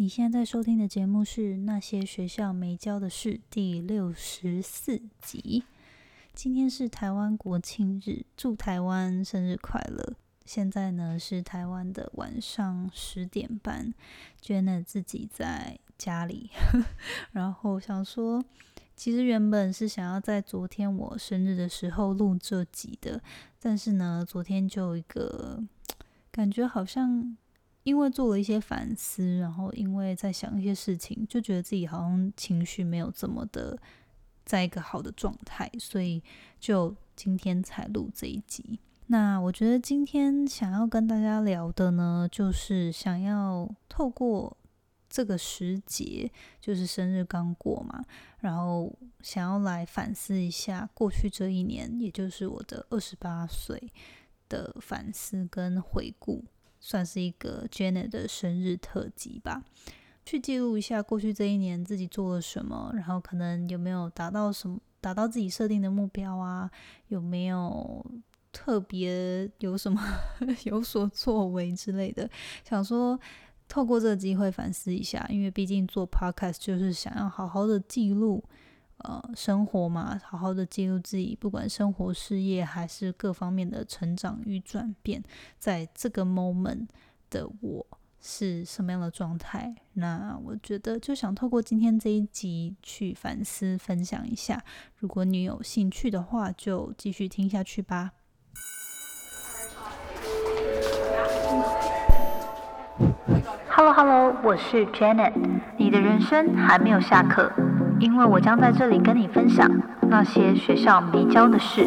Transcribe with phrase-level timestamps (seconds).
[0.00, 5.62] 你现在在收听的节目是《那些学校没教的事》第六十四集。
[6.32, 10.14] 今天是台湾国庆日，祝台湾生日快乐！
[10.46, 13.92] 现在呢是台湾的晚上十点半
[14.42, 16.48] ，Jenna 自己在家里，
[17.32, 18.42] 然后想说，
[18.96, 23.20] 其实原本是想要在昨天我生日的时候录这集的，
[23.60, 25.62] 但是呢，昨天就有一个
[26.32, 27.36] 感觉好像。
[27.82, 33.78] 因为做了一些反思，然后因为在想一些事情，就觉得自己好像情绪没有这么的
[34.44, 36.22] 在一个好的状态，所以
[36.58, 38.78] 就今天才录这一集。
[39.06, 44.56] 那我觉得今天想要跟大家聊的呢，就是想要透过
[45.08, 48.04] 这个时节，就是生日刚过嘛，
[48.38, 53.92] 然后想要来反思一下过去这一年，也就是我的二十八岁
[54.48, 56.44] 的反思跟回顾。
[56.80, 59.62] 算是一个 Janet 的生日特辑吧，
[60.24, 66.70] 去记录一下过去这一年自己做了什么，然后可能有没有达到什么，达到自己设定的目标啊？
[67.08, 68.04] 有没有
[68.50, 70.02] 特别有什么
[70.64, 72.28] 有所作为之类的？
[72.64, 73.20] 想说
[73.68, 78.42] 透过这个机会反思一下，因为毕竟做 Podcast 就是想要好好的记录。
[79.04, 85.22] 呃，生活嘛，好好的记录自己，不管生活、事业还是各方面的成长与转变，
[85.58, 86.86] 在这个 moment
[87.30, 87.86] 的我
[88.20, 89.74] 是什么样的状态？
[89.94, 94.62] 那我觉得就想透过今天这一集去反思、分享一下。
[94.96, 98.12] 如果你有兴趣的话，就继续听下去吧。
[103.68, 105.32] Hello Hello，我是 Janet，
[105.78, 107.50] 你的人生还没有下课。
[108.00, 109.70] 因为我将在这里跟你分享
[110.08, 111.86] 那些学校没教的事。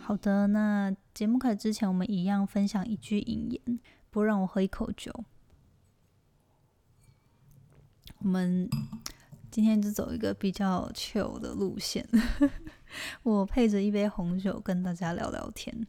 [0.00, 3.78] 好的，那节目开始之前，我们一样分享一句引言。
[4.10, 5.12] 不让我喝一口酒。
[8.18, 8.68] 我们
[9.52, 12.08] 今天就走一个比较 chill 的路线。
[13.22, 15.86] 我配着一杯红酒跟大家聊聊天。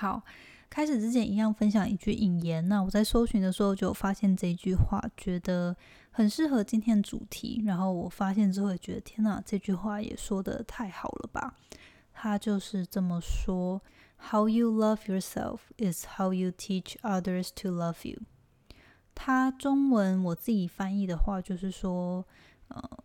[0.00, 0.22] 好，
[0.70, 2.66] 开始之前一样分享一句引言。
[2.70, 5.76] 那我在搜寻的时候就发现这句话，觉得
[6.10, 7.62] 很适合今天的主题。
[7.66, 11.54] 然后我发现之后也觉得，天哪，这句话也说的太好了吧？
[12.14, 13.82] 他就是这么说
[14.30, 18.22] ：“How you love yourself is how you teach others to love you。”
[19.14, 22.24] 他中文我自己翻译的话就是说，
[22.68, 23.04] 呃。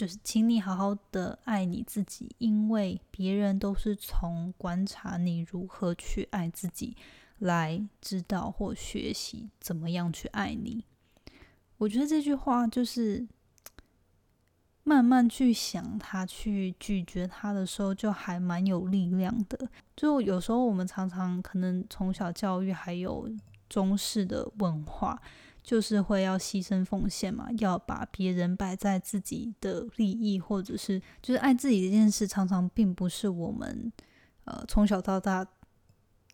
[0.00, 6.96] 就是，请你好好的爱你自己，因为别人都是从观察你如何去爱自己
[7.40, 10.86] 来知道或学习怎么样去爱你。
[11.76, 13.28] 我觉得这句话就是
[14.84, 19.68] 慢慢去想它，去咀嚼它的时候，就还蛮有力量的。
[19.94, 23.30] 就有时候我们常常可能从小教育还有
[23.68, 25.20] 中式的文化。
[25.70, 33.92] 就是会要牺牲奉献嘛，要把别人摆在自己的利益，或者是就是爱自己这件事，常常并不是我们
[34.46, 35.46] 呃从小到大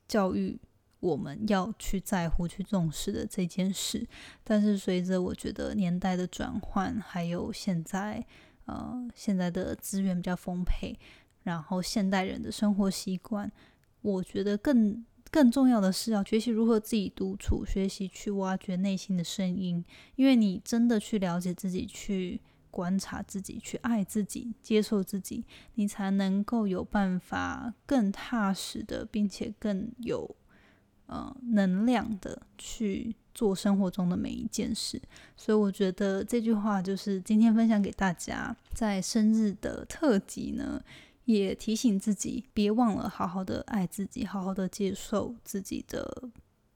[0.08, 0.58] 教育
[1.00, 4.08] 我们要去在乎、去重视的这件事。
[4.42, 8.24] 但是随着我觉得年代的转换，还有现在
[8.64, 10.98] 呃现在的资源比较丰沛，
[11.42, 13.52] 然后现代人的生活习惯，
[14.00, 15.04] 我觉得更。
[15.30, 19.84] 更重要的是要学习如何自己独处，学习去挖掘内心的声音。
[20.14, 25.44] 因为你真的去了解自己，去观察自己，去爱自己，接受自己，
[25.74, 30.34] 你才能够有办法更踏实的，并且更有
[31.06, 35.00] 呃能量的去做生活中的每一件事。
[35.36, 40.82] 所以我觉得这句话就是今天分享给大家，在生日的特辑呢。
[41.26, 46.30] 也提醒自己，别忘了好好的爱自己，好好的接受自己的，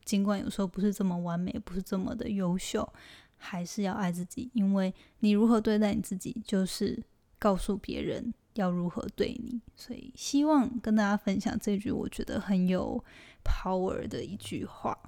[0.05, 2.93] 尽管有时候不是这么完美，不是这么的优秀，
[3.37, 7.03] 还是要爱自己，因为你如何对待你自己，就是
[7.39, 9.60] 告诉别人要如何对你。
[9.77, 13.03] 所以，希望跟大家分享这句我觉得很有
[13.45, 14.98] power 的一句话。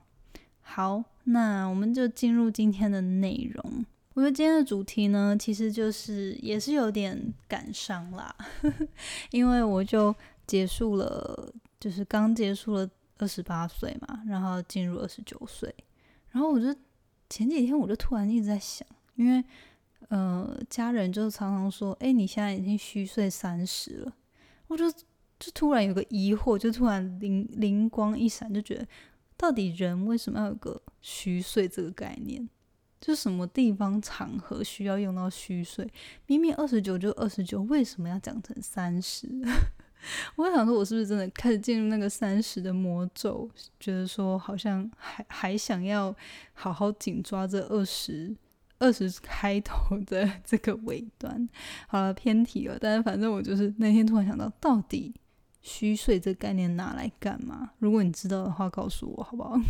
[0.60, 3.84] 好，那我们就进入今天的内容。
[4.14, 8.34] 我觉得今天的主题呢，其实就是也是有点感伤啦，
[9.30, 10.14] 因为我就
[10.46, 12.88] 结束了，就是刚结束了
[13.18, 15.74] 二十八岁嘛，然后进入二十九岁，
[16.30, 16.74] 然后我就
[17.30, 19.42] 前几天我就突然一直在想，因为
[20.08, 24.12] 呃家人就常常说，哎，你现在已经虚岁三十了，
[24.66, 28.86] 我就就突然有个疑惑，就突然灵灵光一闪，就觉得
[29.38, 32.46] 到底人为什么要有个虚岁这个概念？
[33.02, 35.84] 就什么地方场合需要用到虚岁？
[36.28, 39.28] 明明二十九就二十九，为什么要讲成三十？
[40.36, 43.50] 我想说，我是不是真的开始进入那个三十的魔咒？
[43.80, 46.14] 觉得说好像还还想要
[46.52, 48.32] 好好紧抓这二十
[48.78, 51.48] 二十开头的 这个尾端。
[51.88, 52.78] 好了，偏题了。
[52.80, 55.12] 但是反正我就是那天突然想到，到底
[55.60, 57.72] 虚岁这概念拿来干嘛？
[57.80, 59.56] 如果你知道的话，告诉我好不好？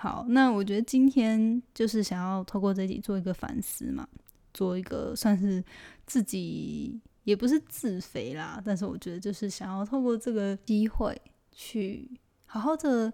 [0.00, 4.08] 好，那我觉得今天就是想要透过这集做一个反思嘛，
[4.54, 5.62] 做一个算是
[6.06, 7.00] 自己。
[7.24, 11.14] 也不是自肥啦，但是我觉得就是想要透过这个机会
[11.52, 12.10] 去
[12.46, 13.12] 好好的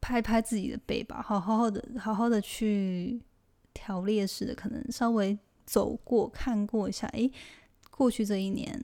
[0.00, 3.20] 拍拍自己的背吧，好好好的好好的去
[3.74, 5.36] 条列式的可能稍微
[5.66, 7.30] 走过看过一下，诶，
[7.90, 8.80] 过去这一年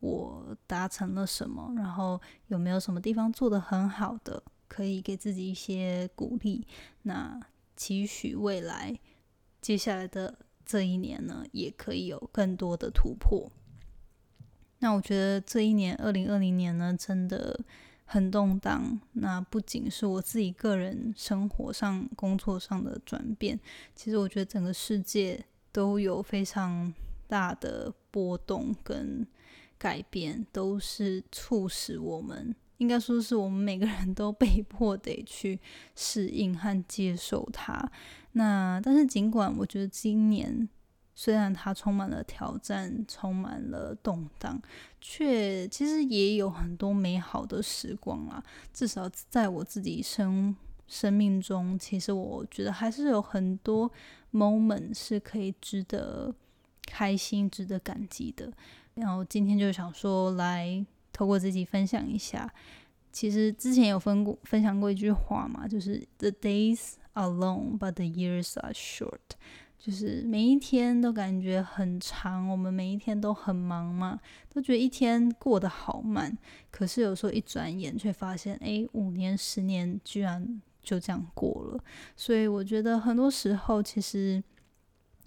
[0.00, 4.40] 我达成了什么，然后有没有什么地方做的很好的，
[4.74, 6.66] 可以给自己一些鼓励，
[7.02, 7.40] 那
[7.76, 8.98] 期许未来
[9.60, 10.38] 接下来的。
[10.66, 13.52] 这一年呢，也可以有更多的突破。
[14.78, 17.60] 那我觉得这一年，二零二零年呢，真的
[18.06, 18.98] 很动荡。
[19.12, 23.60] 那不仅是我自己个人生活上、工作上的转变，
[23.94, 26.90] 其实我觉得整个世界都有非常
[27.28, 29.26] 大的波动跟
[29.76, 35.60] 改变，都是促使我们，应该说是我们每个人都被迫得去
[35.94, 37.90] 适应和接受它。
[38.32, 40.68] 那但是，尽管我觉得今年
[41.14, 44.60] 虽然它充满了挑战，充满了动荡，
[45.00, 48.42] 却其实也有很多美好的时光啊。
[48.72, 50.54] 至少在我自己生
[50.88, 53.88] 生命中，其实我觉得还是有很多
[54.32, 56.34] moment 是可以值得
[56.86, 58.52] 开心、值得感激的。
[58.94, 60.84] 然后今天就想说，来
[61.14, 62.52] 透过自己分享一下。
[63.10, 66.96] 其实之前有分过分享过一句话嘛，就是 The days。
[67.16, 69.36] are long, but the years are short。
[69.78, 74.18] 就是每一天都感觉很长，我们每一天都很忙嘛，
[74.52, 76.36] 都觉得一天过得好慢。
[76.72, 81.84] 可是有时候一转眼，却发现，哎，五年、十年居然就这样过了。
[82.16, 84.42] 所以我觉得很多时候，其实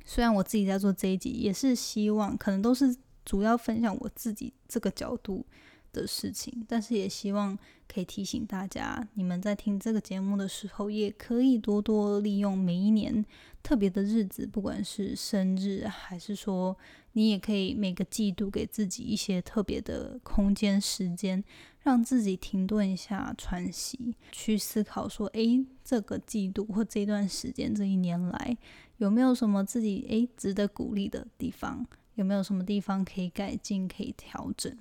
[0.03, 2.93] 虽然我自己在做这一集，也是希望，可能都是
[3.23, 5.45] 主要分享我自己这个角度。
[5.91, 7.57] 的事情，但是也希望
[7.87, 13.25] 可以提醒大家，你们在听这个节目的时候，也可以多多利用每一年
[13.63, 16.77] 特别的日子，不管是生日，还是说
[17.13, 21.43] 你也可以每个季度给自己一些特别的空间时间，
[21.81, 28.57] 让自己停顿一下，喘息，去思考说，诶，这个季度或这段时间，这一年来
[28.97, 31.85] 有没有什么自己诶值得鼓励的地方？
[32.15, 34.75] 有没有什么地方可以改进、可以调整？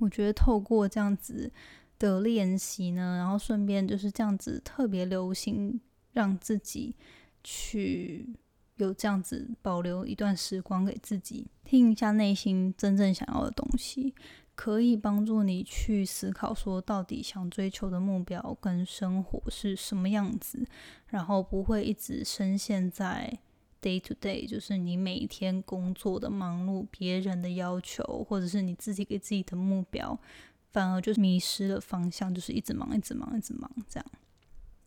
[0.00, 1.52] 我觉得透过这样子
[1.98, 5.80] 的练习呢，然后顺便就是这样子特别流行，
[6.12, 6.96] 让自己
[7.42, 8.28] 去
[8.76, 14.14] 有这样子保留一段时光给自己，听一下内心真正想要的东西，
[14.54, 20.66] 可以帮助你去思考说到底想追求的目标跟生活是什么样子，
[21.06, 23.38] 然后不会一直深陷在。
[23.84, 30.18] Day to day，就是你每天工作的忙碌，别人的要求，或者是你自己给自己的目标，
[30.72, 34.06] 反而就是迷失了方向，就是一直忙，一直忙，一直忙这样。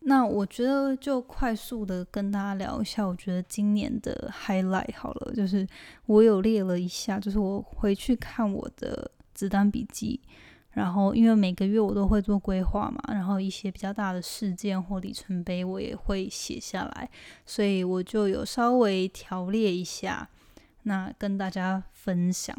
[0.00, 5.64] 那我觉得就快速的跟大家聊一下，我觉得今年的 highlight 好了，就是
[6.06, 10.20] 我有列了一下，就是我回去看我的子弹笔记。
[10.78, 17.10] 然后，因为每个月我都会做规划嘛，然后一些比较大的事件或里程碑，我也会写下来，
[17.44, 20.28] 所以我就有稍微条列一下，
[20.84, 22.56] 那跟大家分享。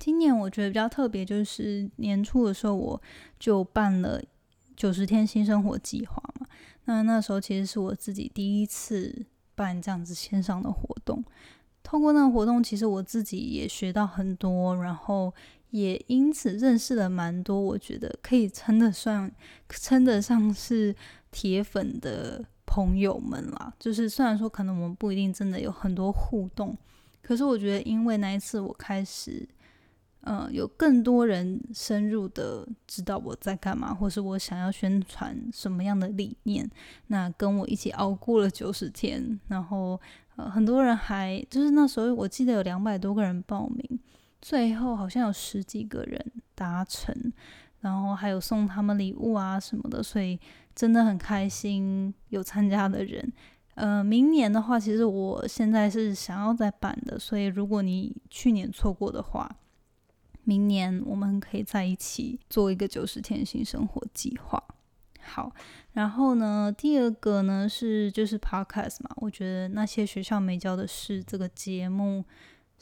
[0.00, 3.00] 今年我觉得比较特别，就是年初的时候我
[3.38, 4.20] 就办了
[4.76, 6.48] 九十天新生活计划嘛，
[6.86, 9.24] 那那时候其实是我自己第一次
[9.54, 11.24] 办这样子线上的活动，
[11.84, 15.32] 通过那个活动，其实我自己也学到很多，然后。
[15.70, 19.30] 也因此认识了蛮多，我觉得可以称得上
[19.68, 20.94] 称得上是
[21.30, 23.72] 铁粉的朋友们啦。
[23.78, 26.76] 就是虽然说可能我们不一定真的有很多互动，
[27.22, 29.48] 可是我觉得因为那一次我开始，
[30.22, 36.68] 呃，有更多人深入的知道我在干嘛，或是我想要宣传什么样的理念，
[37.06, 40.00] 那跟我一起熬过了九十天，然后
[40.34, 44.00] 呃，很多人还就是那时候我记得有两百多个人报名。
[44.40, 47.14] 最后好像有十几个人达成，
[47.80, 50.38] 然后还有送他们礼物啊什么的，所以
[50.74, 53.32] 真的很开心有参加的人。
[53.74, 59.50] 呃，明年的话，其实我现在是想要再办的，所以如果你去年错过的话，
[60.44, 64.62] 明年我们可以在一起做一个九十天新生活计划。
[65.22, 65.52] 好，
[65.92, 72.24] 然后呢，第二个呢是就是 podcast 嘛，我觉得那些学校没教的事这个节目。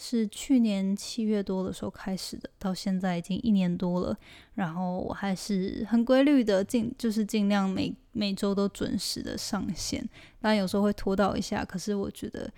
[0.00, 4.17] 是去年七月多的时候开始的，到现在已经一年多了。
[4.55, 10.00] 然后我还是很规律的，尽就是尽量每每周都准时的上线。
[10.40, 12.49] 当然有时候会拖到一下，可是我觉得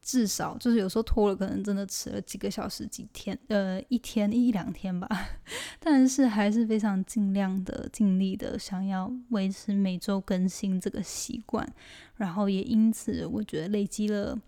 [0.00, 5.06] 至少就是有时候拖了，可能真的迟了几个小时、几天，呃，一天一两天吧。
[5.78, 11.70] 但是还是非常尽量的、尽力的想要维持每周更新这个习惯。
[12.16, 14.38] 然后也因此，我觉得累积了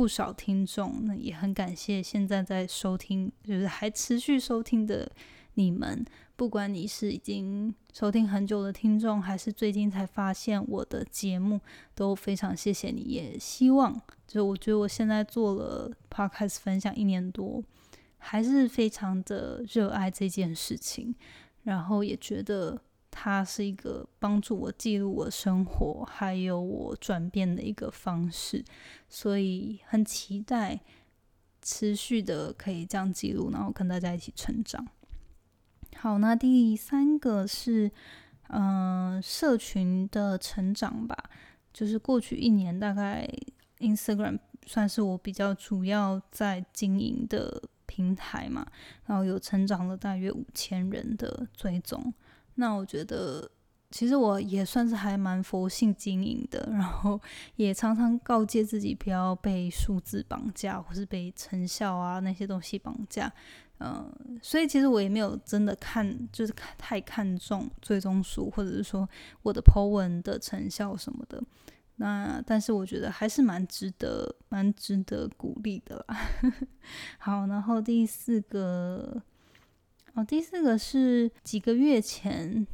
[0.00, 5.12] 不少听众，那也很感谢现在在收听，就是还持续收听的
[5.56, 6.02] 你们。
[6.36, 11.60] 不管你是已经收听很久的听众，还是最近才发现我的节目，
[11.94, 13.02] 都非常谢谢你。
[13.02, 17.62] 也希望，就我觉得我现在做了 podcast 分享一年多，
[18.16, 21.14] 还是非常的热爱这件事情，
[21.64, 22.80] 然后也觉得
[23.10, 28.64] 它是一个帮助我记录我生活，还有我转变的一个方式，
[29.08, 30.80] 所以很期待
[31.60, 34.86] 持续的可以这样记录，然后跟大家一起成长。
[35.96, 37.90] 好，那第三个是，
[38.48, 41.16] 嗯，社群的成长吧。
[41.72, 43.28] 就是过去一年，大概
[43.78, 48.66] Instagram 算是我比较主要在经营的平台嘛，
[49.06, 52.12] 然后有成长了大约五千人的追踪。
[52.60, 53.50] 那我觉得，
[53.90, 57.18] 其实我也算是还蛮佛性经营的，然后
[57.56, 63.32] 也常常告诫自己不要被数字绑架，或是被成效啊那些东西绑架。
[63.82, 64.12] 嗯，
[64.42, 69.08] 所以其实我也没有真的看，就是看太看重最终数，或者是说
[69.42, 71.42] 我的 po 文的成效什么的。
[71.96, 76.16] 那但是我觉得还是蛮值得，蛮值得鼓励的啦。
[77.18, 79.22] 好，然后第四个，
[80.14, 82.66] 哦，第四个是几个月前，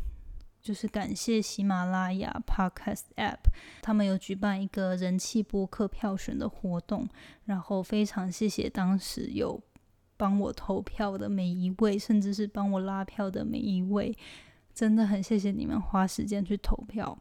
[0.63, 3.51] 就是感谢喜马拉雅 Podcast App，
[3.83, 7.09] 他们有举办一个人气播客票选的活动，
[7.45, 9.61] 然后非常谢谢当时有。
[10.19, 14.17] 帮我投票的每一位，甚至是帮我拉票的每一位，
[14.73, 17.19] 真的很谢谢你们花时间去投票。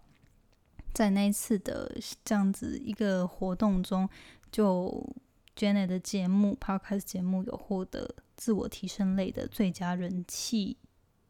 [0.94, 1.94] 在那一次的
[2.24, 4.08] 这样子一个活动中，
[4.50, 5.14] 就
[5.58, 10.78] Jenny 的节目 Podcast 节目有获得自我提升类的最佳人气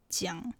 [0.10, 0.54] 奖。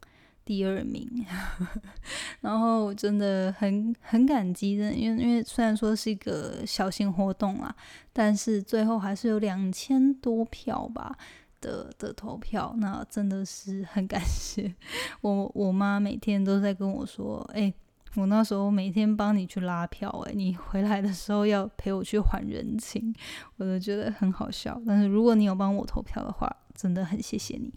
[0.44, 1.26] 第二名，
[2.42, 7.76] 然后真的很很感激的，因为因为虽然说是一个小型活动啦，
[8.14, 11.18] 但是最后还是有两千多票吧
[11.60, 14.72] 的的投票，那真的是很感谢
[15.22, 17.74] 我我妈每天都在跟我说，哎，
[18.16, 23.14] 我那时候每天帮你去拉票，哎，你回来的时候要陪我去还人情，
[23.58, 24.82] 我都觉得很好笑。
[24.86, 27.74] 但是如果你有帮我投票的话，真的很谢谢你。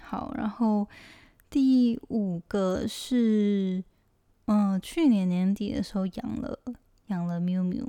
[0.00, 0.86] 好，然后。
[1.52, 3.82] 第五个是，
[4.44, 6.56] 嗯，去年年底的时候养了
[7.08, 7.84] 养了喵喵。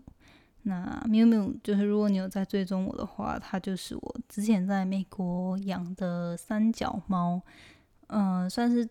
[0.64, 7.40] 那喵喵就是如果你有在追踪我的话，它就是我之前在美国养的三脚猫，
[8.08, 8.90] 嗯，算是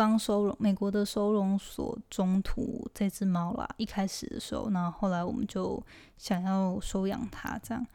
[0.00, 3.68] 帮收容美国的收容所中途这只猫啦。
[3.76, 5.82] 一开始的时候，那后来我们就
[6.16, 7.86] 想要收养它这样，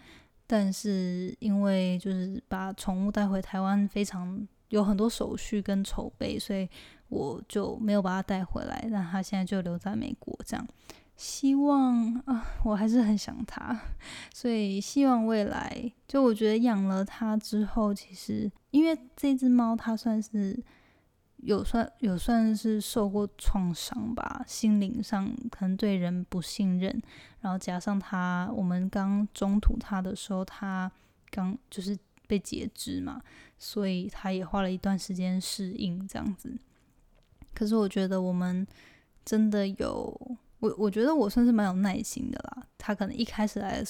[0.46, 4.48] 但是因为就是把宠物带回台湾非常。
[4.70, 6.68] 有很多手续跟筹备，所以
[7.08, 8.90] 我就没有把它带回来。
[8.92, 10.68] 但它现在就留在美国，这样。
[11.16, 13.80] 希望啊，我还是很想它，
[14.34, 20.60] 所以希望未来，就我觉得养了它之后，其实因为这只猫它算是
[21.46, 27.02] 有算有算是受过创伤吧，心灵上可能对人不信任，
[27.42, 30.92] 然后加上它我们刚中途它的时候，它
[31.30, 31.98] 刚就是
[32.28, 33.22] 被截肢嘛。
[33.58, 36.54] 所以他也花了一段时间适应这样子，
[37.54, 38.68] 可是我觉得我们
[39.24, 42.68] 真的有我，我觉得我算是蛮有耐心的啦。
[42.78, 43.82] 他可能一开始来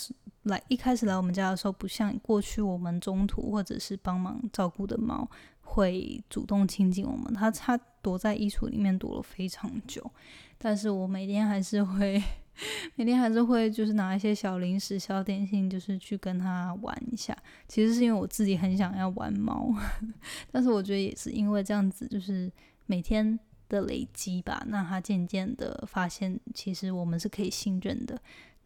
[0.43, 5.27] 来一开始来我们家的时候，不像过去我们中途或者是帮忙照顾的猫
[5.65, 10.09] 会主动亲近我们，他他躲在衣橱里面躲了非常久，
[10.57, 12.23] 但是我每天还是会。
[12.95, 17.37] 每天还是会就是拿一些小零食、小点心，就是去跟他玩一下。
[17.67, 19.75] 其实是因为我自己很想要玩猫，
[20.53, 22.49] 但是我觉得也是因为这样子，就是
[22.85, 28.17] 每天的累积吧，那他渐渐的发现，其实我们是可以信任的，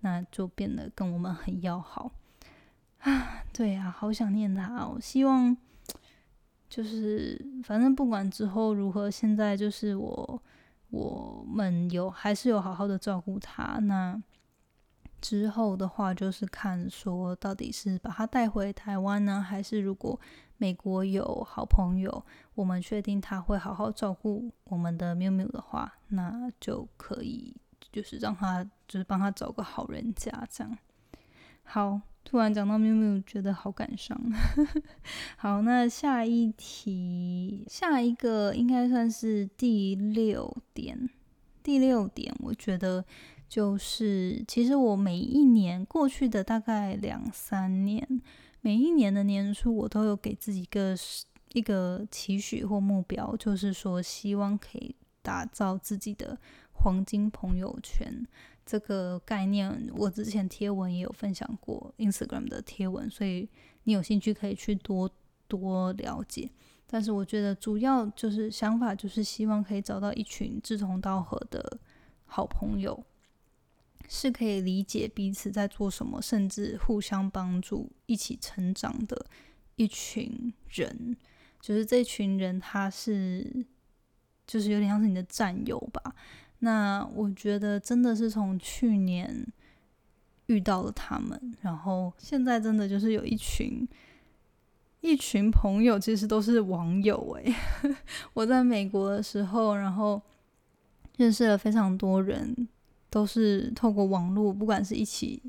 [0.01, 2.11] 那就变得跟我们很要好
[2.99, 3.41] 啊。
[3.51, 4.99] 对啊，好想念他哦。
[5.01, 5.57] 希望
[6.69, 10.41] 就是反正不管之后如何，现在就是我。
[10.91, 13.77] 我们有还是有好好的照顾他。
[13.77, 14.19] 那
[15.21, 20.19] 之后的话，就是看说到底是把他带回台湾呢，还是如果
[20.57, 27.55] 美国有好朋友，我们确定他会好好照顾我们的喵喵的话，那就可以
[27.91, 30.75] 就是让他就是帮他找个好人家这样。
[31.61, 34.15] 好，突然讲到喵喵，觉得好感伤。
[35.36, 41.09] 好，那下一题，下一个应该算是第六点。
[41.63, 43.03] 第六点，我觉得
[43.48, 48.21] 就是，其实我每一年过去的大概两三年，
[48.62, 50.95] 每一年的年初，我都有给自己一个
[51.53, 56.38] 一个期许或目标，就是说希望可以打造自己的
[56.74, 58.27] 黄金朋友圈。
[58.69, 63.49] 这个概念，我之前贴文也有分享过，Instagram 的贴文，所以
[63.85, 65.09] 你有兴趣可以去多
[65.47, 66.47] 多了解。
[66.85, 71.79] 但是我觉得主要就是想法，就是希望可以找到一群志同道合的
[72.27, 73.03] 好朋友，
[74.07, 79.25] 是可以理解彼此在做什么，甚至互相帮助、一起成长的
[79.77, 81.17] 一群人。
[81.59, 83.65] 就是这群人，他是
[84.45, 86.13] 就是有点像是你的战友吧。
[86.59, 89.47] 那我觉得真的是从去年
[90.47, 93.87] 遇到了他们，然后现在真的就是有一群
[95.01, 97.55] 一群朋友，其实都是网友诶，
[98.33, 100.21] 我在美国的时候，然后
[101.17, 102.67] 认识了非常多人，
[103.09, 105.41] 都是透过网络，不管是一起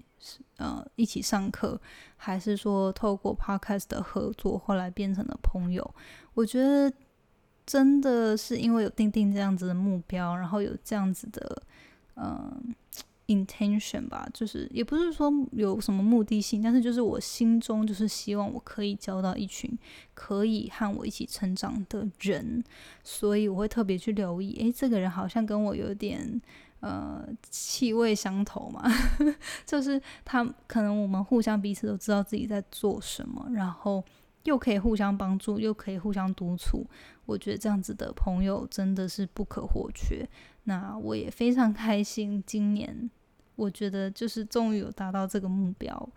[0.59, 1.81] 呃一起上课，
[2.17, 5.95] 还是说透过 podcast 的合作，后来变成了朋友。
[6.35, 6.93] 我觉得。
[7.71, 11.63] 真的是因为有定定这样子的目标，然后有这样子的
[12.17, 12.75] 嗯
[13.29, 19.71] intention 吧，就是也不是说有什么目的性，但是就是我心中就是希望我可以交到一群
[20.15, 22.65] 可以和我一起成长的人，
[23.05, 26.43] 所以我会特别去留意，诶，这个人好像跟我有点
[26.81, 28.83] 呃气味相投嘛，
[29.65, 34.03] 就是他可能我们互相彼此都知道自己在做什么，然后。
[34.45, 36.83] 又可以互相帮助，又可以互相督促，
[37.31, 40.29] 我觉得这样子的朋友真的是不可或缺。
[40.65, 43.09] 那我也非常开心，今年
[43.55, 46.09] 我觉得就是终于有达到这个目标，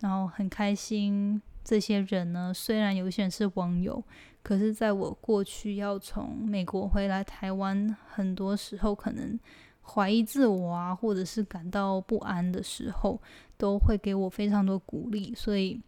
[0.00, 1.40] 然后很开心。
[1.62, 4.02] 这些人呢，虽然有些人是网友，
[4.42, 9.38] 可是在我过去要从美国回来台湾，很多时候可能
[9.82, 13.20] 怀疑自我啊，或者是感到不安的时候，
[13.58, 15.80] 都会给我非常多鼓励，所以。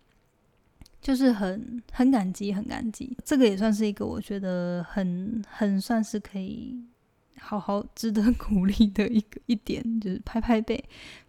[1.04, 6.82] 就是很很感激，很感激，这个也算是一个我觉得很很算是可以
[7.38, 10.82] 好好值得 鼓励的一个一点，就是拍拍背，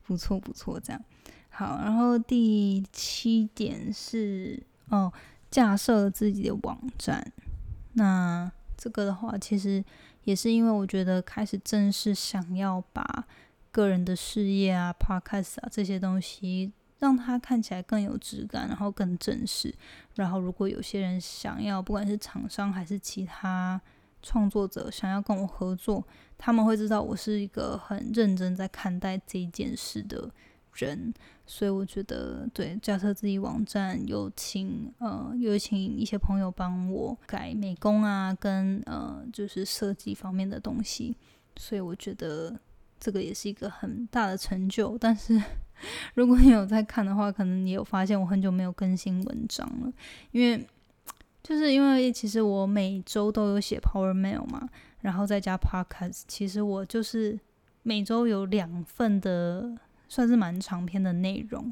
[0.03, 1.01] 不错不错，这样
[1.49, 1.77] 好。
[1.83, 5.11] 然后第七点是哦，
[5.51, 7.33] 架设自己的网站。
[7.95, 9.83] 那这个的话，其实
[10.23, 13.27] 也是因为我觉得开始正式想要把
[13.73, 16.71] 个人的事业啊、podcast 啊这些东西。
[16.99, 19.73] 让它看起来更有质感，然后更正式。
[20.15, 23.79] 然后，如果有些人想要，不管是厂商还是其他
[24.21, 26.01] 创作者想要跟我合作，
[26.37, 30.31] 他们会知道我是一个很认真在看待这一件事的
[30.73, 31.13] 人。
[31.45, 41.15] 所以，我觉得对，架设自己网站，有请呃，有请一些朋友帮我改美工啊，跟呃，就是设计方面的东西。
[41.57, 42.57] 所以，我觉得
[42.99, 44.97] 这个也是一个很大的成就。
[44.97, 45.41] 但是。
[46.15, 49.91] 如果你有在看的话，可能你有发现我很久没有更新文章了，
[50.31, 50.65] 因为
[51.43, 54.67] 就是因为其实我每周都有写 Power Mail 嘛，
[55.01, 57.39] 然后再加 Podcast，其实我就是
[57.83, 59.77] 每周有两份的，
[60.09, 61.71] 算是蛮长篇的内容，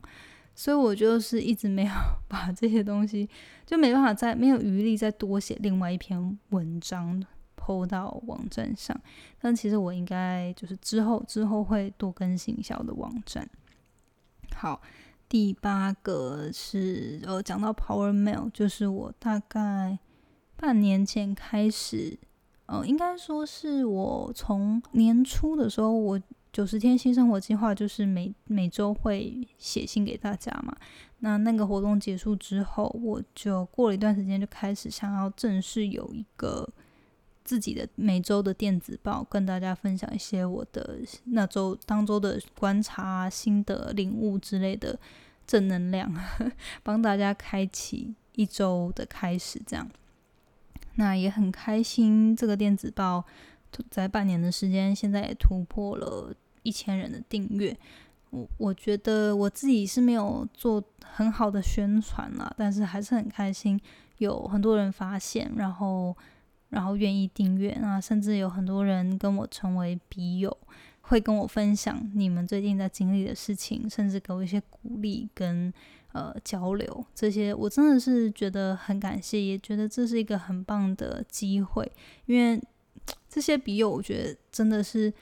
[0.53, 1.91] 所以我就是一直没有
[2.29, 3.27] 把这些东西，
[3.65, 8.95] 就没办法再没有余力再多写另外一篇文章抛到网站上，
[9.41, 13.49] 但其实我应该就是之后之后会多更新一下我的网站。
[14.55, 14.81] 好，
[15.27, 19.99] 第八个是呃，讲到 Power Mail，就是我大概
[20.55, 22.17] 半年前开始，
[22.67, 30.75] 呃，应该说是我从年初的时候，我九十天新生活计划就是每每周会写信给大家嘛。
[31.19, 36.67] 那那个活动结束之后，我就过了一段时间，就开始想要正式有一个。
[37.43, 44.97] 自己的每周的电子报，跟大家分享一些我的那周当周的观察、心得、领悟之类的
[45.45, 46.13] 正能量，
[46.83, 49.61] 帮大家开启一周的开始。
[49.67, 49.89] 这样，
[50.95, 52.35] 那也很开心。
[52.35, 53.25] 这个电子报
[53.89, 57.77] 在半年的时间，现在也突破了一千人的订阅。
[58.29, 63.79] 我我觉得我自己是没有做很好的宣传啦，但是还是很开心，
[64.19, 66.15] 有很多人发现，然后。
[66.73, 70.57] 然后愿意订阅，那甚至有很多人跟我成为笔友，
[71.01, 75.71] 会跟我分享你们最近在经历的事情，甚至给我一些鼓励跟
[76.13, 77.05] 呃交流。
[77.13, 81.89] 这些我真的是觉得很感谢，也觉得这是一个很棒的机会。
[82.25, 82.59] 因为
[83.29, 85.13] 这些笔友，我觉得真的是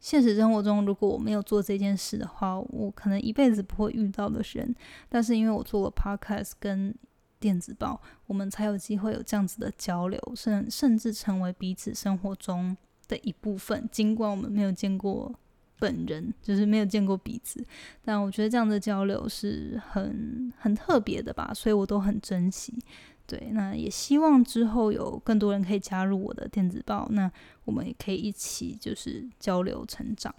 [0.00, 4.74] 现实生活中，如果我没有做这件事的话，我可能一辈子不会遇到的人。
[5.08, 6.94] 但是因为我做了 podcast 跟
[7.38, 12.76] 电子报，我们才有机会有这样子的交流，甚甚至成为彼此生活中
[13.08, 13.88] 的一部分。
[13.92, 15.32] 尽管我们没有见过
[15.78, 17.64] 本人，就是没有见过彼此，
[18.02, 22.78] 但我觉得这样的交流是很很特别的吧，所以我都很珍惜。
[23.26, 27.30] 对，那也希望之后有更多人可以加入我的电子报，那
[27.64, 30.34] 我们也可以一起就是交流成长。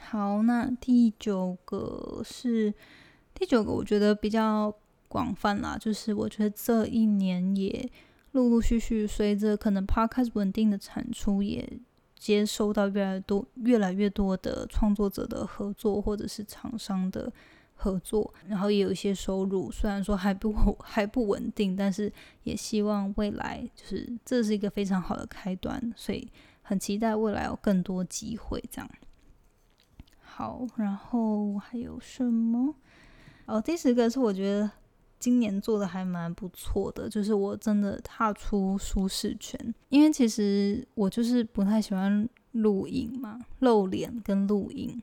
[0.00, 2.72] 好，那第九个是
[3.34, 4.74] 第九个，我觉得比较
[5.08, 7.90] 广泛啦，就是我觉得这一年也
[8.32, 11.78] 陆陆续续随着可能 Podcast 稳定的产出，也
[12.18, 17.32] 接收到越来越多、越来越多的创作者的合作，或者是厂商的。
[17.78, 22.10] 合作，然后也有一些收入，虽然说还不还不稳定，但是
[22.42, 26.26] 也希望未来就是这是一个非常好的开端，所以
[26.62, 28.90] 很期待未来有更多机会这样。
[30.22, 32.74] 好，然后还有什么？
[33.44, 34.70] 哦，第十个是我觉得
[35.18, 45.02] 今年做的还蛮不错的，就是我真的踏出舒适圈，因为其实我就是不太喜欢录影嘛，露脸跟录影。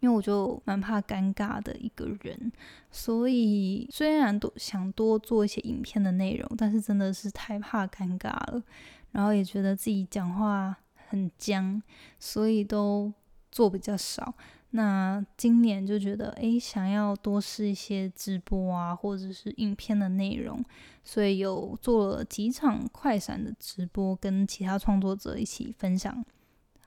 [0.00, 2.52] 因为我就蛮怕尴尬的一个人，
[2.88, 8.62] 所以虽然多想多做一些影片的内容，但是真的是太怕尴尬了，
[9.10, 10.76] 然后也觉得自己讲话
[11.08, 11.82] 很僵，
[12.20, 13.12] 所以都
[13.50, 14.32] 做比较少。
[14.70, 20.62] 那今年就觉得，诶，想要多试一些直播啊，或者是影片的内容，
[21.02, 26.24] 所以有做了几场快闪的直播，跟其他创作者一起分享。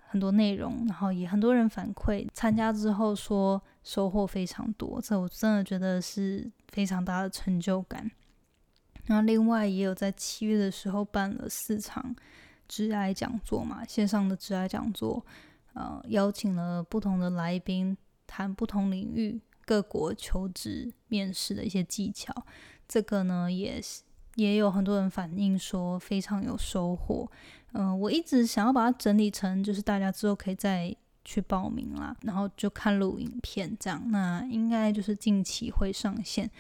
[0.08, 8.12] 很多内容，然后也很多人反馈，参加之后说收获非常多，这我真的觉得是非常大的成就感。
[9.06, 12.13] 然后另外也有在七月的时候办了四场
[12.67, 15.26] 直癌讲座嘛，线上的直癌讲座，
[15.73, 22.34] 呃，邀请了不同的来宾谈不同领域各国求职面试的一些技巧，
[22.88, 23.81] 这个呢也
[24.36, 27.29] 也有很多人反映说非常有收获。
[27.73, 34.01] 嗯，我一直想要把它整理成，就是大家之后可以再去报名啦，然后就看录影片这样。
[34.12, 36.51] 那应该就是近期会上线，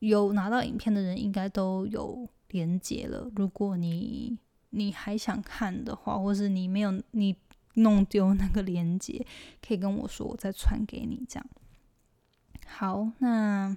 [0.00, 3.30] 有拿到影片的人应该都有连接了。
[3.36, 4.36] 如果你
[4.70, 7.36] 你还想看的话，或是你没有你
[7.76, 9.26] 弄丢那个连接，
[9.66, 11.46] 可以跟我说，我再传给你这样。
[12.66, 13.76] 好，那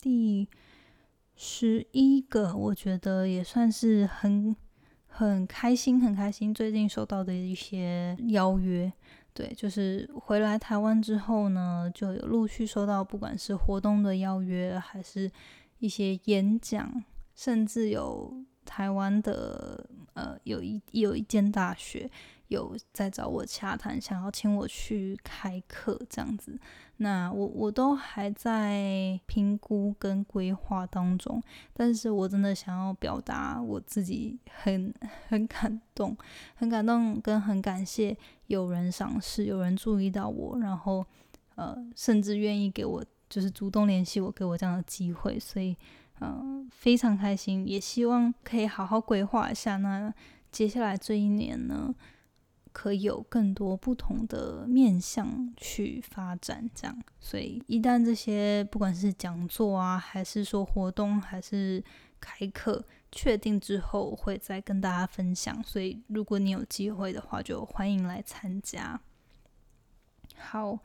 [0.00, 0.48] 第
[1.34, 4.54] 十一个，我觉得也算是很。
[5.18, 6.52] 很开心，很开心。
[6.52, 8.92] 最近收到的一些邀约，
[9.32, 15.32] 对，就是回来台湾之后呢，就有陆续收到，不管是活动的邀约，还是
[15.78, 17.02] 一些演讲，
[17.34, 22.10] 甚至有台湾的呃，有一有一间大学。
[22.48, 26.56] 有在找我洽谈，想要请我去开课这样子，
[26.98, 34.94] 那我我都还在评估跟规划当中，但是我真的想要表达我自己很
[35.28, 36.16] 很感动，
[36.54, 41.04] 很感动跟很感谢有人赏识，有人注意到我，然后
[41.56, 45.76] 呃甚至愿意给我就是主动联系我，给我这样的机会，所以
[46.20, 50.14] 嗯非常开心，也希望可以好好规划一下，那
[50.52, 51.92] 接下来这一年呢。
[52.78, 56.94] 可以有更多不同的面向去发展，这样。
[57.18, 61.82] 所以一旦这些不管是讲座啊，还是说活动，还是
[62.20, 65.62] 开课确定之后，会再跟大家分享。
[65.64, 69.00] 所以如果你有机会的话，就欢迎来参加。
[70.36, 70.78] 好，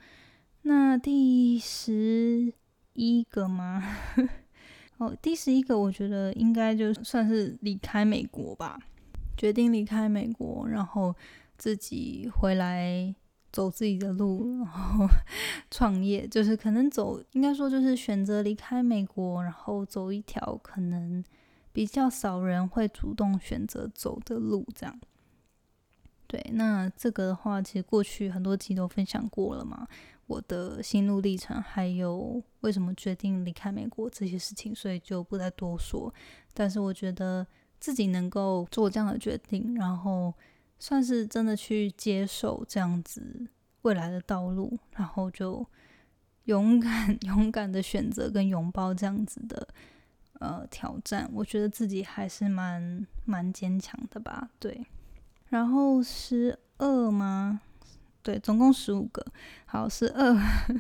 [0.61, 2.53] 那第十
[2.93, 3.83] 一个吗？
[4.95, 8.79] 哦，第十一个，我觉得应该就算是离开美国吧，
[9.35, 11.13] 决定离开美国，然后。
[11.61, 13.13] 自己回来
[13.51, 15.05] 走自己的路，然后
[15.69, 21.23] 创业，就是可能走，应该说就是选择离开美国，然后走一条可能
[21.71, 24.99] 比较少人会主动选择走的路，这样。
[26.25, 29.87] 对，那这个的话，其实过去很多集都分享过了嘛，
[30.25, 36.11] 我的心路历程，还有为什么决定离开美国这些事情，所以就不再多说。
[36.55, 37.45] 但是我觉得
[37.79, 40.33] 自己能够做这样的决定，然后。
[40.81, 43.47] 算是真的去接受这样子
[43.83, 45.63] 未来的道路，然后就
[46.45, 49.67] 勇敢 勇敢的选择跟拥抱这样子的
[50.39, 54.49] 呃挑战，我觉得自己还是蛮蛮坚强的吧。
[54.57, 54.83] 对，
[55.49, 57.61] 然后十二吗？
[58.23, 59.23] 对，总共十五个。
[59.65, 60.35] 好，十二。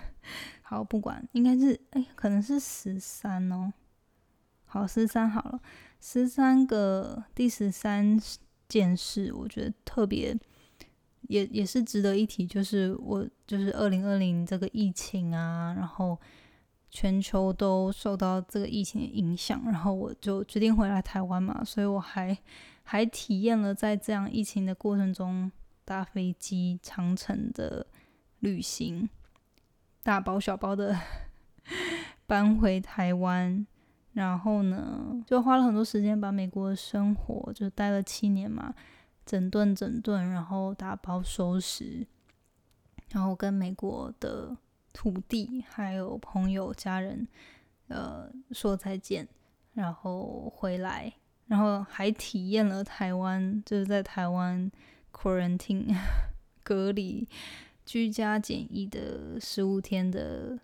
[0.63, 3.71] 好，不管，应该是哎，可能是十三哦。
[4.65, 5.61] 好，十三好了，
[5.99, 8.19] 十三个，第十三。
[8.79, 10.33] 件事我觉得特别
[11.27, 16.17] 也也是值得一提，就是我就是二零二零这个疫情啊，然后
[16.89, 22.37] 全球都受到这个疫情的影响，然后我就决定回来台湾嘛，所以我还
[22.83, 25.51] 还体验了在这样疫情的过程中
[25.83, 27.85] 搭飞机长程的
[28.39, 29.09] 旅行，
[30.01, 30.97] 大包小包的
[32.25, 33.67] 搬回台湾。
[34.13, 38.73] 然后呢，就花了很多时间把美国的生活就待了七年嘛，
[39.25, 42.05] 整顿整顿，然后打包收拾，
[43.11, 44.57] 然后跟美国的
[44.91, 47.25] 土地还有朋友家人
[47.87, 49.25] 呃说再见，
[49.73, 51.13] 然后回来，
[51.47, 54.69] 然后还体验了台湾就是在台湾
[55.13, 55.95] quarantine
[56.63, 57.25] 隔离
[57.85, 60.59] 居家检疫的十五天的。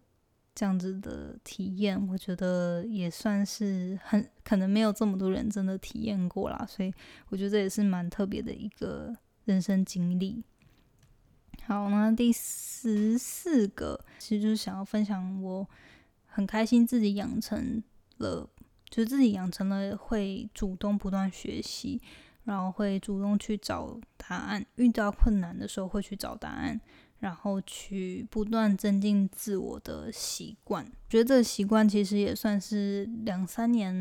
[0.57, 6.91] 这样子的体验，我觉得也算是很可能没有这么多人真的体验过啦，所以
[7.29, 9.15] 我觉得这也是蛮特别的一个
[9.45, 10.43] 人生经历。
[11.63, 15.69] 好，那第十四个其实就是想要分享，我
[16.25, 17.83] 很开心自己养成
[18.17, 18.49] 了，
[18.89, 22.01] 就是自己养成了会主动不断学习，
[22.45, 26.81] 然后会主动去找答案，遇到困难的时候会去找答案。
[27.19, 33.91] 然后去不断增进自我的习惯，觉得这个习惯其实也算是两三年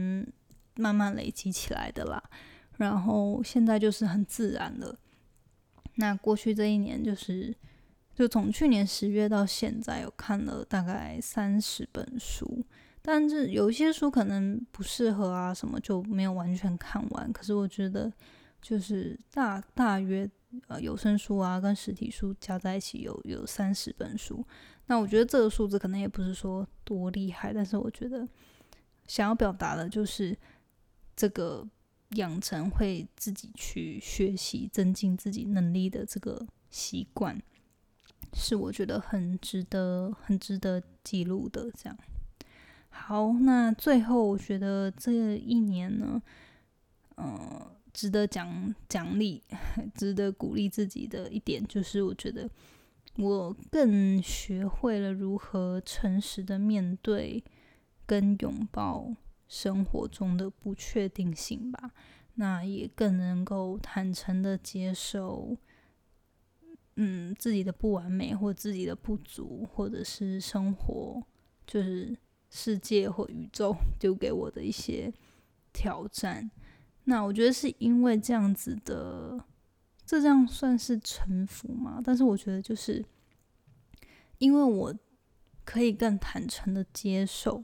[0.75, 2.23] 慢慢累积起来的啦。
[2.77, 4.99] 然后现在就是很自然了。
[5.95, 7.57] 那过去这一年，就是
[8.15, 12.63] 就从去年十月到现在，有看了大概三十本书，
[13.01, 17.33] 但是有一些书可能不适合啊，什么就没有完全看完。
[17.33, 18.13] 可是我觉得，
[18.61, 20.31] 就是大大约。
[20.69, 24.45] 呃，有声书啊，跟实体书加在一起有有三十本书。
[24.87, 28.27] 那我觉得这个数字可能也不是说多厉害，但是我觉得
[29.07, 30.37] 想要表达的就是
[31.15, 31.67] 这个
[32.11, 37.41] 养成会自己去学习、增进自己能力的这个习惯，
[38.33, 41.71] 是我觉得很值得、很值得记录的。
[41.73, 41.99] 这样
[42.91, 46.23] 好，那最后我觉得这一年呢，
[47.17, 47.73] 嗯。
[47.97, 49.43] 值得奖奖励、
[49.97, 52.47] 值得鼓励自己的一点，就是我觉得
[53.17, 57.43] 我更学会了如何诚实的面对
[58.05, 59.15] 跟拥抱
[59.49, 61.91] 生活中的不确定性吧。
[62.35, 65.57] 那也更能够坦诚的接受，
[66.97, 71.27] 嗯，自己的不完美或自己的不足，或者是生活
[71.67, 72.15] 就是
[72.51, 75.11] 世界或宇宙 丢给我的一些
[75.73, 76.51] 挑战。
[77.09, 79.39] 那我觉得是因为这样子的，
[80.05, 82.01] 这这样算是臣服吗？
[82.05, 83.05] 但是我觉得就是
[84.39, 84.93] 因为我
[85.65, 87.63] 可以更坦诚的接受，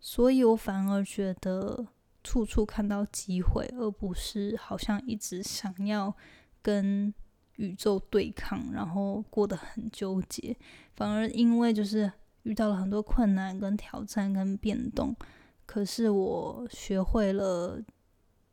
[0.00, 1.86] 所以我反而觉得
[2.24, 6.16] 处处看到机会，而不是好像一直想要
[6.62, 7.12] 跟
[7.56, 10.56] 宇宙对抗，然后过得很纠结。
[10.94, 12.10] 反而因为就是
[12.44, 15.14] 遇到了很多困难、跟挑战、跟变动，
[15.66, 17.78] 可是我学会了。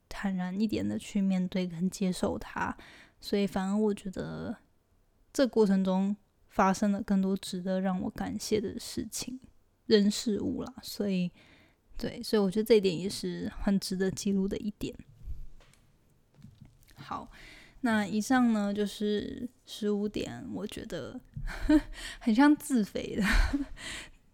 [0.10, 2.76] 坦然一点的去面对跟接受它，
[3.20, 4.56] 所以反而我觉得
[5.32, 6.16] 这过程中
[6.48, 9.40] 发生了更多值得让我感谢的事情、
[9.86, 10.74] 人事物啦。
[10.82, 11.32] 所以，
[11.98, 14.96] 对，所以我觉得这一点也是很值得记录的一点。
[16.96, 17.30] 好，
[17.82, 21.20] 那以上呢就是十五点，我觉得
[22.20, 23.24] 很像自肥的。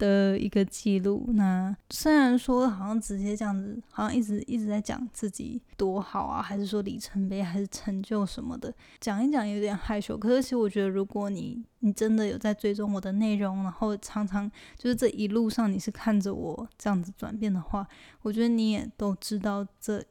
[0.04, 1.30] 的一个记录。
[1.34, 10.16] 那虽然说好像直接这样子，好像一直一直在讲自己多好啊，还是说里程碑，还是成就什么的，讲一讲有点害羞。
[10.18, 17.86] 可是其实我觉得，如果你你真的有在追踪我的内容，然后常常就是这一路上你是看着我这样子转变的话，
[18.22, 20.04] 我觉得你也都知道这。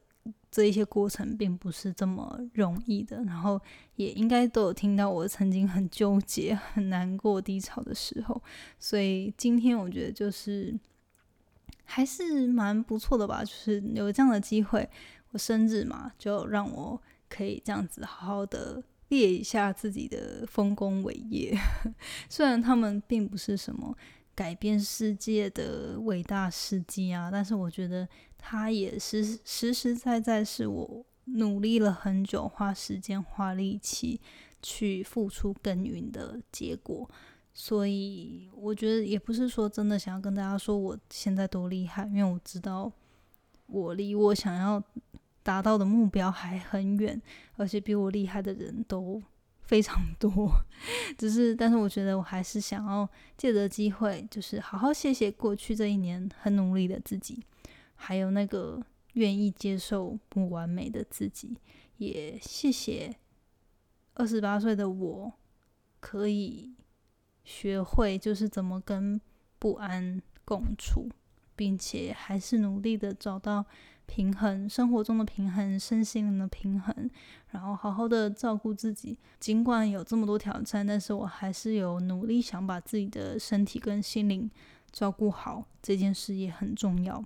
[0.56, 3.60] 这一些过程并不是这么容易的，然后
[3.96, 8.40] 也应该都有听到我曾经很纠结、很难过、低潮的时候，
[8.78, 10.72] 所以今天我觉得就是
[11.86, 14.88] 还是蛮不错的吧，就是有这样的机会，
[15.32, 21.58] 我生日嘛，就让我可以这样子好好的列一下自己的丰功伟业，
[22.30, 23.98] 虽然他们并不是什么
[24.36, 28.08] 改变世界的伟大事迹啊，但是我觉得。
[28.46, 34.20] 它也是实实在在是我努力了很久，花时间花力气
[34.62, 37.10] 去付出耕耘的结果，
[37.54, 42.92] 所以我觉得也不是说真的想要跟大家说我现在多厉害，因为我知道
[43.68, 44.84] 我离我想要
[45.42, 47.20] 达到的目标还很远，
[47.56, 49.24] 而且比我厉害的人都
[49.62, 50.52] 非常 多。
[51.18, 57.42] 只是，但是我觉得我还是想要借着机会，就是好好谢谢过去这一年很努力的自己。
[58.06, 61.56] 还有那个愿意接受不完美的自己，
[62.00, 63.16] 也谢谢
[64.16, 65.32] 二十八岁的我
[66.02, 66.74] 可以
[67.46, 69.22] 学会，就是怎么跟
[69.58, 71.08] 不安共处，
[71.56, 73.66] 并且还是努力的找到
[74.06, 77.10] 平衡，生活中的平衡，身心灵的平衡，
[77.52, 79.18] 然后好好的照顾自己。
[79.40, 84.52] 尽管有这么多挑战，但是我还是有努力想把自己的身体跟心灵
[84.92, 87.24] 照顾好，这件事也很重要。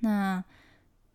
[0.00, 0.44] 那。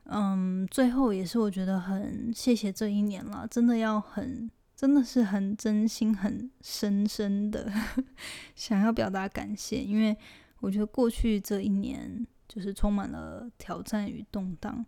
[0.08, 7.74] 嗯，最后也是我觉得很谢谢这一年了，真的要很，真的是很真心、很深深的
[8.56, 10.16] 想要表达感谢，因为
[10.60, 14.86] 我觉得过去这一年就是充满了挑战与动荡，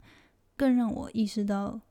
[0.55, 1.81] 更让我意识到，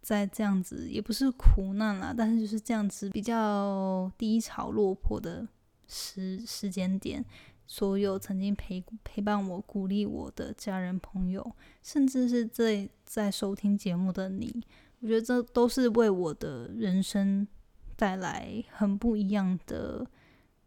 [0.00, 5.44] 在这样子也不是苦难啦，但是就是这样子比较低潮落魄的
[5.88, 7.24] 时时间点。
[7.70, 11.52] 所有曾经陪陪伴我、鼓励我的家人、朋友，
[11.82, 14.64] 甚至是在在收听节目的你，
[15.00, 17.46] 我觉得这都是为我的人生
[17.94, 20.06] 带来很不一样的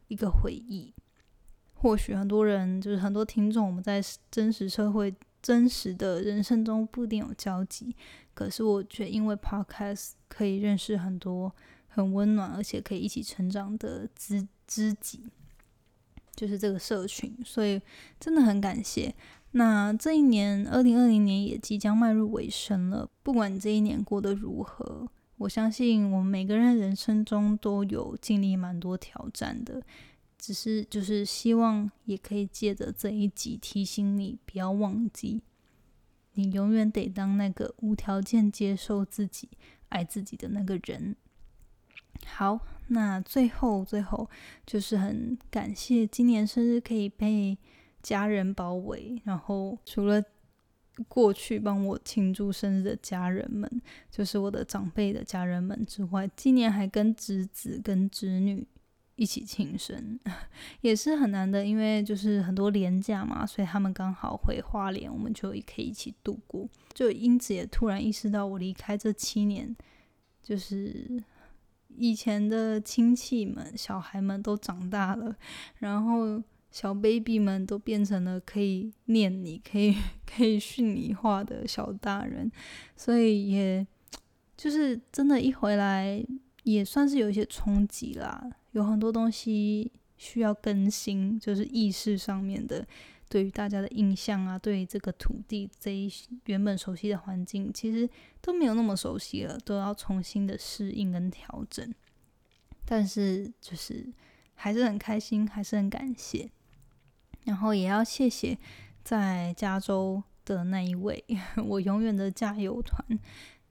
[0.09, 0.93] 一个回忆。
[1.73, 5.11] 或许很多人就是很多听众，我们在真实社会、
[5.41, 7.95] 真实的人生中不一定有交集，
[8.35, 11.51] 可是我却因为 Podcast 可以认识很多
[11.87, 15.31] 很温暖，而且可以一起成长的知知己。
[16.35, 17.79] 就是这个社群，所以
[18.19, 19.13] 真的很感谢。
[19.51, 23.09] 那这一年，二零二零年也即将迈入尾声了。
[23.21, 29.83] 不管这一年过得如何，我相信我们每个人人生中都有经历蛮多挑战的。
[30.37, 35.41] 只是就是希望也可以借着这一集提醒你，不要忘记，
[36.33, 39.49] 你永远得当那个无条件接受自己、
[39.89, 41.15] 爱自己的那个人。
[42.25, 42.61] 好。
[42.93, 44.29] 那最后，最后
[44.65, 47.57] 就是很感谢今年生日可以被
[48.01, 50.21] 家人包围，然后除了
[51.07, 58.67] 过去帮我庆祝生日的家人们，就是我的长辈的家人们之外，今年还跟侄子跟侄女
[59.15, 60.19] 一起庆生，
[60.81, 66.67] 也是很难的，因为就是很多年假嘛，所以他们刚好回花莲，我们就也可以一起度过。
[66.93, 69.73] 就因此也突然意识到，我离开这七年，
[70.43, 71.23] 就是。
[72.01, 75.35] 以前的亲戚们、小孩们都长大了，
[75.77, 82.51] 然后小 baby 们都变成了可以念你、可以 可以训你话的小大人，
[82.95, 83.85] 所以也
[84.57, 86.25] 就是真的，一回来
[86.63, 92.83] 也算是有一些冲击啦，有很多东西需要更新，就是意识上面的。
[93.31, 96.11] 对于大家的印象啊，对于这个土地这一
[96.47, 98.07] 原本熟悉的环境，其实
[98.41, 101.93] 都没有那么熟悉了，都要重新的适应跟调整。
[102.85, 104.05] 但是就是
[104.53, 106.51] 还是很开心，还是很感谢。
[107.45, 108.57] 然后也要谢谢
[109.01, 111.23] 在加州的那一位
[111.65, 113.17] 我永远的加油团。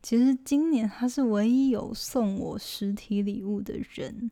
[0.03, 4.31] 其实今年他是唯一有送我实体礼物的人，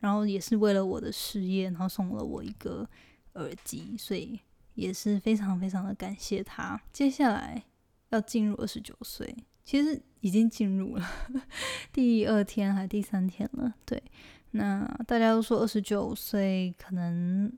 [0.00, 2.86] 然后也是为了我的事业，然后送了我一个
[3.32, 4.38] 耳机，所以。
[4.78, 6.80] 也是非常非常的感谢他。
[6.92, 7.60] 接下来
[8.10, 11.04] 要进入二十九岁，其实已经进入了
[11.92, 13.74] 第二天还第三天了。
[13.84, 14.00] 对，
[14.52, 17.52] 那大家都说二十九岁可能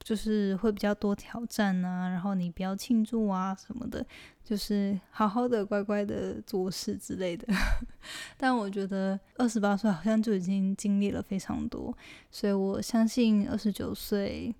[0.00, 4.06] 就是会比较多挑战啊，然后你不要庆祝啊什么的，
[4.44, 7.48] 就是好好的乖乖的做事之类的。
[8.36, 11.96] 但我觉得二十八岁好像就已经经历了非常多，
[12.30, 14.54] 所以我相信二十九岁。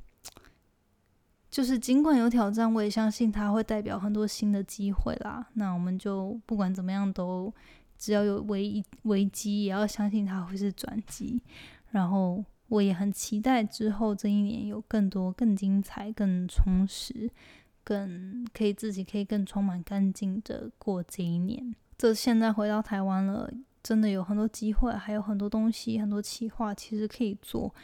[1.53, 5.47] 就是尽管有挑战，我也相信它会代表很多新的机会啦。
[5.53, 7.53] 那我们就不管怎么样，都
[7.99, 11.43] 只要有危危机，也要相信它会是转机。
[11.91, 17.31] 然后我也很期待之后这一年有更多、更精彩、更充实、
[17.85, 21.75] 更可以自己可以更充满干劲的过这一年。
[21.99, 27.75] 这现在回到台湾了，真的有很多机会，还有很多东西、很多企划，其实可以做。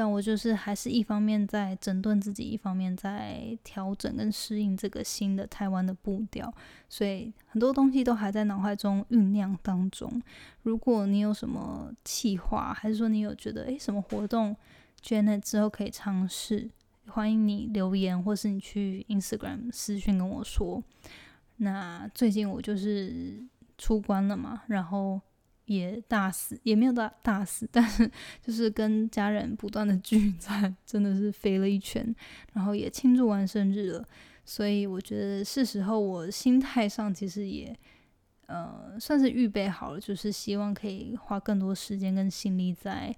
[0.00, 6.54] 但我就是还是一方面在整顿自己，一方面在调整跟适应这个新的台湾的步调，
[6.88, 10.22] 所以很多东西都还在脑海中酝酿当中。
[10.62, 14.54] 如果你有什么计划，还是说你有觉得诶什么活动
[15.02, 16.70] ，Janet 之后可以尝试，
[17.08, 20.80] 欢迎你留言，或是你去 Instagram 私讯跟我说。
[21.56, 23.44] 那最近我就是
[23.76, 25.20] 出关了嘛，然后。
[25.68, 28.10] 也大死，也没有大大死，但是
[28.42, 32.14] 就是跟家人不断的聚餐，真的是飞了一圈，
[32.54, 34.08] 然后也庆祝完生日了，
[34.44, 37.76] 所以我觉得是时候，我心态上其实也
[38.46, 43.14] 呃算是预备好了，就是希望可以花更多时间跟心力在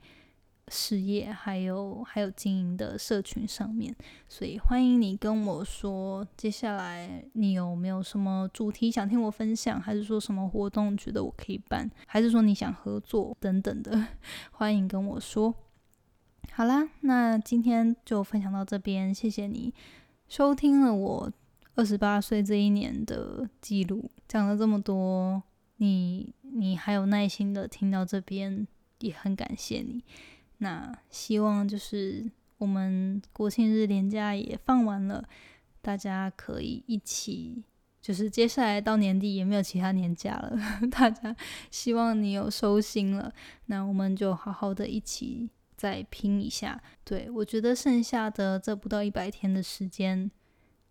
[0.70, 3.94] 事业，还有还有经营的社群上面，
[4.28, 14.06] 所以欢迎你跟我说，接下来你有没有什么主题想听我分享，还是说什么活动觉得我可以办，还是说你想合作等等的，
[14.52, 15.52] 欢迎跟我说。
[16.52, 19.74] 好啦，那今天就分享到这边，谢谢你
[20.28, 21.32] 收听了我
[21.74, 25.42] 二十八岁这一年的记录，讲了这么多，
[25.76, 28.66] 你你还有耐心的听到这边，
[28.98, 30.04] 也很感谢你。
[30.60, 32.24] 那希望就是
[32.56, 35.28] 我们国庆日连假也放完了，
[35.82, 37.62] 大家可以一起，
[38.00, 40.56] 就是接下来到年底也没有其他年假了，
[40.90, 41.36] 大家
[41.70, 43.30] 希望你有收心了，
[43.66, 45.50] 那我们就好好的一起。
[45.76, 50.30] 再拼一下，对我觉得剩下的这不到一百天的时间，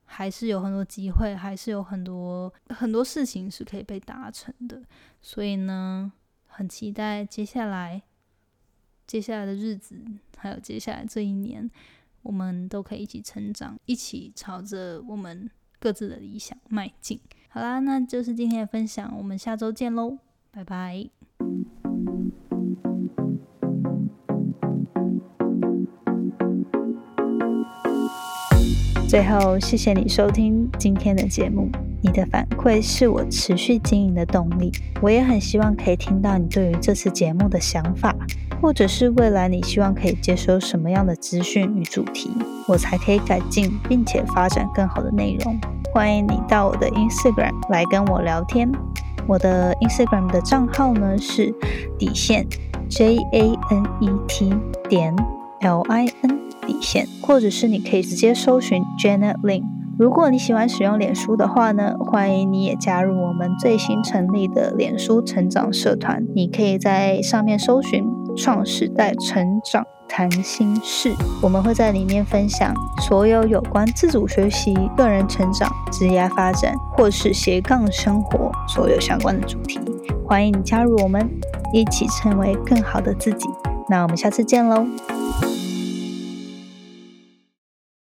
[0.04, 4.82] 还是有很多机会，还是有很多很多事情是可以被达成的。
[5.22, 6.12] 所以呢，
[6.48, 8.02] 很期待接下来
[9.10, 9.96] 接下来的日子，
[10.38, 11.68] 还有接下来这一年，
[12.22, 15.50] 我们都可以一起成长，一起朝着我们
[15.80, 17.20] 各自的理想迈进。
[17.48, 20.20] 好啦，那就是今天的分享，我们下周见喽，
[20.52, 21.10] 拜拜。
[29.08, 31.68] 最后，谢谢你收听今天的节目。
[32.02, 34.72] 你的反馈是我持续经营的动力。
[35.02, 38.16] 我也很希望可以听到你对于这次节目的想法，
[38.62, 42.32] 或者是未来你希望可以接收什么样的资讯与主题，
[42.68, 45.58] 我才可以改进并且发展更好的内容。
[45.94, 48.72] 欢迎你到我的 Instagram 来跟我聊天。
[49.28, 51.54] 我的 Instagram 的账号呢是
[51.98, 52.48] 底线
[52.90, 54.54] J A N E T
[54.88, 55.16] 点
[55.62, 56.40] L I N。
[56.68, 59.64] 底线，或者是你可以直接搜寻 Janet Lin。
[59.98, 66.24] 如果你喜欢使用脸书的话呢，欢迎你也加入我们最新成立的脸书成长社团。
[66.36, 68.06] 你可以在上面搜寻
[68.42, 71.14] “创时代成长谈心事”，
[71.44, 79.80] 我们会在里面分享所有有关自主学习、个人成长、职业发展或是斜杠生活所有相关的主题。
[80.26, 81.30] 欢迎你加入我们，
[81.74, 83.50] 一起成为更好的自己。
[83.90, 84.86] 那我们下次见喽！